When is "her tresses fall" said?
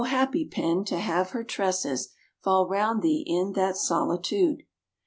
1.29-2.67